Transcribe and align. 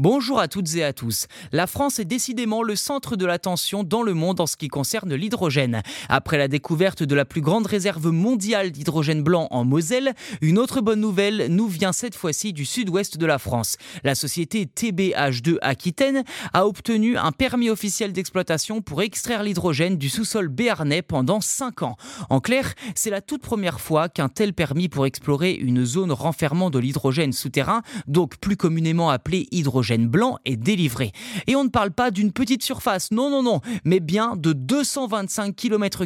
Bonjour 0.00 0.38
à 0.38 0.46
toutes 0.46 0.76
et 0.76 0.84
à 0.84 0.92
tous. 0.92 1.26
La 1.50 1.66
France 1.66 1.98
est 1.98 2.04
décidément 2.04 2.62
le 2.62 2.76
centre 2.76 3.16
de 3.16 3.26
l'attention 3.26 3.82
dans 3.82 4.04
le 4.04 4.14
monde 4.14 4.38
en 4.38 4.46
ce 4.46 4.56
qui 4.56 4.68
concerne 4.68 5.12
l'hydrogène. 5.12 5.82
Après 6.08 6.38
la 6.38 6.46
découverte 6.46 7.02
de 7.02 7.16
la 7.16 7.24
plus 7.24 7.40
grande 7.40 7.66
réserve 7.66 8.12
mondiale 8.12 8.70
d'hydrogène 8.70 9.24
blanc 9.24 9.48
en 9.50 9.64
Moselle, 9.64 10.14
une 10.40 10.60
autre 10.60 10.82
bonne 10.82 11.00
nouvelle 11.00 11.48
nous 11.50 11.66
vient 11.66 11.90
cette 11.90 12.14
fois-ci 12.14 12.52
du 12.52 12.64
sud-ouest 12.64 13.18
de 13.18 13.26
la 13.26 13.40
France. 13.40 13.76
La 14.04 14.14
société 14.14 14.66
TBH2 14.66 15.56
Aquitaine 15.62 16.22
a 16.52 16.68
obtenu 16.68 17.16
un 17.16 17.32
permis 17.32 17.68
officiel 17.68 18.12
d'exploitation 18.12 18.82
pour 18.82 19.02
extraire 19.02 19.42
l'hydrogène 19.42 19.96
du 19.96 20.08
sous-sol 20.08 20.46
béarnais 20.46 21.02
pendant 21.02 21.40
5 21.40 21.82
ans. 21.82 21.96
En 22.30 22.38
clair, 22.38 22.74
c'est 22.94 23.10
la 23.10 23.20
toute 23.20 23.42
première 23.42 23.80
fois 23.80 24.08
qu'un 24.08 24.28
tel 24.28 24.52
permis 24.52 24.88
pour 24.88 25.06
explorer 25.06 25.54
une 25.54 25.84
zone 25.84 26.12
renfermant 26.12 26.70
de 26.70 26.78
l'hydrogène 26.78 27.32
souterrain, 27.32 27.82
donc 28.06 28.36
plus 28.36 28.56
communément 28.56 29.10
appelé 29.10 29.48
hydrogène 29.50 29.87
blanc 29.96 30.38
est 30.44 30.56
délivré. 30.56 31.12
Et 31.46 31.56
on 31.56 31.64
ne 31.64 31.68
parle 31.68 31.90
pas 31.90 32.10
d'une 32.10 32.32
petite 32.32 32.62
surface, 32.62 33.10
non, 33.10 33.30
non, 33.30 33.42
non, 33.42 33.60
mais 33.84 34.00
bien 34.00 34.36
de 34.36 34.52
225 34.52 35.54
km, 35.54 36.04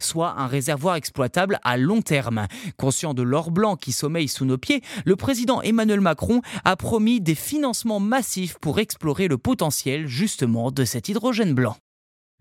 soit 0.00 0.34
un 0.38 0.46
réservoir 0.46 0.96
exploitable 0.96 1.58
à 1.62 1.76
long 1.76 2.02
terme. 2.02 2.46
Conscient 2.76 3.14
de 3.14 3.22
l'or 3.22 3.50
blanc 3.50 3.76
qui 3.76 3.92
sommeille 3.92 4.28
sous 4.28 4.44
nos 4.44 4.58
pieds, 4.58 4.82
le 5.04 5.16
président 5.16 5.62
Emmanuel 5.62 6.00
Macron 6.00 6.42
a 6.64 6.76
promis 6.76 7.20
des 7.20 7.34
financements 7.34 8.00
massifs 8.00 8.56
pour 8.60 8.78
explorer 8.78 9.28
le 9.28 9.38
potentiel 9.38 10.06
justement 10.06 10.70
de 10.70 10.84
cet 10.84 11.08
hydrogène 11.08 11.54
blanc. 11.54 11.76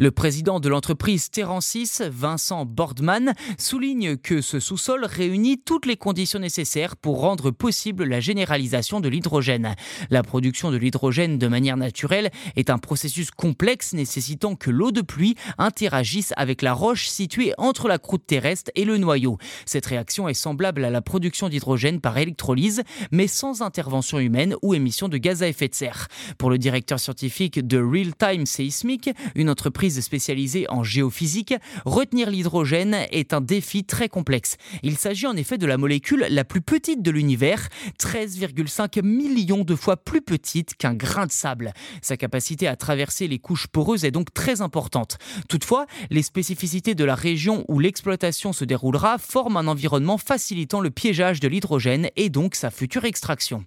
Le 0.04 0.12
président 0.12 0.60
de 0.60 0.68
l'entreprise 0.68 1.30
Terrancis, 1.30 2.02
Vincent 2.02 2.66
Bordman, 2.66 3.34
souligne 3.58 4.18
que 4.18 4.42
ce 4.42 4.60
sous-sol 4.60 5.06
réunit 5.06 5.60
toutes 5.60 5.86
les 5.86 5.96
conditions 5.96 6.40
nécessaires 6.40 6.98
pour 6.98 7.22
rendre 7.22 7.52
possible 7.52 8.04
la 8.04 8.20
généralisation 8.20 9.00
de 9.00 9.08
l'hydrogène. 9.08 9.76
La 10.10 10.22
production 10.22 10.72
de 10.72 10.76
l'hydrogène 10.76 11.38
de 11.38 11.48
manière 11.48 11.78
naturelle 11.78 12.32
est 12.58 12.70
un 12.70 12.80
processus 12.80 13.32
complexe 13.32 13.94
nécessitant 13.94 14.56
que 14.58 14.70
l'eau 14.70 14.92
de 14.92 15.00
pluie 15.00 15.38
interagisse 15.58 16.34
avec 16.36 16.64
la 16.64 16.74
roche 16.74 17.08
située 17.08 17.54
entre 17.58 17.88
la 17.88 17.98
croûte 17.98 18.28
terrestre 18.28 18.72
et 18.76 18.84
le 18.84 18.98
noyau. 18.98 19.38
Cette 19.66 19.86
réaction 19.86 20.28
est 20.28 20.34
semblable 20.34 20.84
à 20.84 20.90
la 20.90 21.02
production 21.02 21.48
d'hydrogène 21.48 22.02
par 22.02 22.18
électrolyse, 22.18 22.84
mais 23.12 23.28
sans 23.28 23.62
intervention 23.62 24.20
humaine 24.20 24.58
ou 24.64 24.74
émission 24.74 25.08
de 25.08 25.18
gaz 25.18 25.44
à 25.44 25.48
effet 25.48 25.70
de 25.70 25.76
serre. 25.76 26.10
Pour 26.38 26.50
le 26.50 26.58
directeur 26.58 27.00
scientifique 27.00 27.66
de 27.66 27.82
Real 27.82 28.14
Time 28.14 28.46
Seismic, 28.46 29.10
une 29.36 29.50
entreprise 29.50 29.93
spécialisée 30.02 30.66
en 30.70 30.84
géophysique, 30.84 31.54
retenir 31.86 32.30
l'hydrogène 32.30 32.98
est 33.12 33.34
un 33.34 33.42
défi 33.42 33.84
très 33.84 34.10
complexe. 34.10 34.58
Il 34.84 34.98
s'agit 34.98 35.28
en 35.28 35.36
effet 35.36 35.58
de 35.58 35.66
la 35.66 35.78
molécule 35.78 36.26
la 36.30 36.44
plus 36.44 36.62
petite 36.62 37.02
de 37.02 37.12
l'univers, 37.12 37.70
13,5 38.00 39.04
millions 39.04 39.64
de 39.64 39.76
fois 39.76 39.98
plus 39.98 40.22
petite 40.22 40.76
qu'un 40.76 40.94
grain 40.94 41.26
de 41.26 41.32
sable. 41.32 41.74
Sa 42.02 42.18
capacité 42.18 42.68
à 42.68 42.76
traverser 42.76 43.28
les 43.28 43.40
couches 43.40 43.68
poreuses 43.68 44.06
est 44.06 44.12
donc 44.12 44.34
très 44.34 44.62
importante. 44.62 45.18
Toutefois, 45.50 45.86
les 46.10 46.24
spécificités 46.24 46.96
de 46.96 47.04
la 47.04 47.16
région 47.16 47.66
où 47.68 47.80
l'exploitation 47.80 48.54
se 48.54 48.66
déroulera 48.66 49.18
forment 49.18 49.58
un 49.58 49.68
environnement 49.68 50.18
facilitant 50.18 50.82
le 50.82 50.92
piégeage 50.92 51.40
de 51.40 51.48
l'hydrogène 51.48 52.10
et 52.16 52.30
donc 52.30 52.56
sa 52.56 52.70
future 52.72 53.06
extraction. 53.06 53.66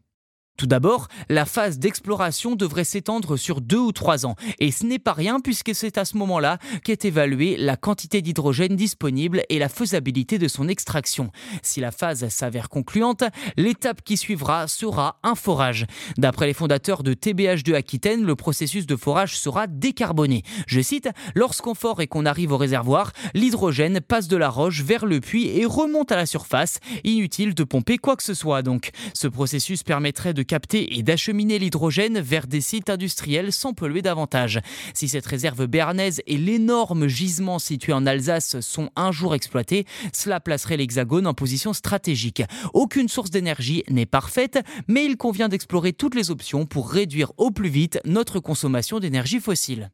Tout 0.57 0.67
d'abord, 0.67 1.09
la 1.29 1.45
phase 1.45 1.79
d'exploration 1.79 2.57
devrait 2.57 2.85
s'étendre 2.85 3.37
sur 3.37 3.61
deux 3.61 3.79
ou 3.79 3.93
trois 3.93 4.25
ans. 4.25 4.37
Et 4.59 4.71
ce 4.71 4.87
n'est 4.87 4.99
pas 4.99 5.12
rien 5.12 5.39
puisque 5.41 5.75
c'est 5.75 5.99
à 5.99 6.07
ce 6.07 6.17
moment-là 6.17 6.59
qu'est 6.83 7.05
évaluée 7.05 7.57
la 7.59 7.77
quantité 7.77 8.23
d'hydrogène 8.23 8.75
disponible 8.75 9.43
et 9.51 9.59
la 9.59 9.69
faisabilité 9.69 10.39
de 10.39 10.49
son 10.49 10.69
extraction. 10.69 11.31
Si 11.62 11.81
la 11.81 11.91
phase 11.91 12.29
s'avère 12.29 12.71
concluante, 12.71 13.23
l'étape 13.59 14.03
qui 14.03 14.17
suivra 14.17 14.67
sera 14.67 15.19
un 15.23 15.34
forage. 15.34 15.87
D'après 16.17 16.47
les 16.47 16.55
fondateurs 16.55 17.03
de 17.03 17.12
TBH2 17.12 17.75
Aquitaine, 17.75 18.25
le 18.25 18.34
processus 18.34 18.87
de 18.87 18.97
forage 18.97 19.39
sera 19.39 19.67
décarboné. 19.67 20.43
Je 20.67 20.81
cite, 20.81 21.11
lorsqu'on 21.34 21.75
fore 21.75 22.01
et 22.01 22.07
qu'on 22.07 22.25
arrive 22.25 22.53
au 22.53 22.57
réservoir, 22.57 23.12
l'hydrogène 23.34 24.01
passe 24.01 24.29
de 24.29 24.39
la 24.39 24.49
roche 24.49 24.83
vers 24.83 25.05
le 25.05 25.21
puits 25.21 25.49
et 25.49 25.66
remonte 25.66 26.12
à 26.12 26.16
la 26.16 26.25
surface. 26.25 26.78
Inutile 27.05 27.55
de 27.55 27.65
pomper 27.65 27.99
quoi 27.99 28.16
que 28.16 28.22
ce 28.22 28.34
soit 28.34 28.62
donc. 28.62 28.91
Ce 29.12 29.28
processus 29.28 29.83
permettrait 29.83 30.33
de 30.33 30.46
capter 30.47 30.97
et 30.97 31.03
d'acheminer 31.03 31.59
l'hydrogène 31.59 32.21
vers 32.21 32.47
des 32.47 32.61
sites 32.61 32.91
industriels 32.91 33.53
sans 33.53 33.75
polluer 33.75 34.03
davantage. 34.03 34.61
Si 34.95 35.09
cette 35.09 35.27
réserve 35.27 35.67
béarnaise 35.67 36.23
et 36.27 36.39
l'énorme 36.39 37.07
gisement 37.07 37.59
situé 37.59 37.93
en 37.93 38.07
Alsace 38.07 38.61
sont 38.61 38.91
un 38.97 39.12
jour 39.12 39.34
exploités, 39.34 39.84
cela 40.12 40.41
placerait 40.41 40.77
l'Hexagone 40.77 41.27
en 41.27 41.34
position 41.34 41.73
stratégique. 41.73 42.43
Aucune 42.73 43.09
source 43.09 43.31
d'énergie 43.31 43.83
n'est 43.91 44.07
parfaite, 44.07 44.59
mais 44.89 45.05
il 45.05 45.17
convient 45.17 45.49
d'explorer 45.49 45.93
toutes 45.93 46.15
les 46.15 46.31
options 46.31 46.67
pour 46.67 46.91
réduire 46.91 47.33
au 47.37 47.51
plus 47.51 47.69
vite 47.69 47.99
notre 48.05 48.41
consommation 48.41 49.01
d'énergie 49.01 49.41
fossile. 49.41 49.91